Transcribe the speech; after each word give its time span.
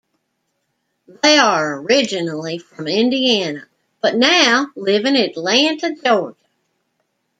They 1.21 1.37
are 1.37 1.79
originally 1.79 2.57
from 2.57 2.87
Indiana, 2.87 3.67
but 4.01 4.15
now 4.15 4.69
live 4.75 5.05
in 5.05 5.15
Atlanta, 5.15 5.93
Georgia. 5.95 6.43